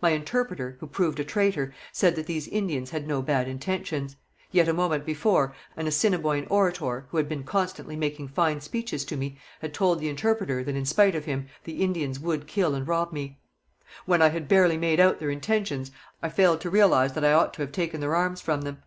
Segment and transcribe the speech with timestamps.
[0.00, 4.14] My interpreter, who proved a traitor, said that these Indians had no bad intentions.
[4.52, 9.16] Yet, a moment before, an Assiniboine orator, who had been constantly making fine speeches to
[9.16, 12.86] me, had told the interpreter that, in spite of him, the Indians would kill and
[12.86, 13.40] rob me.
[14.06, 15.90] When I had barely made out their intentions
[16.22, 18.84] I failed to realize that I ought to have taken their arms from them.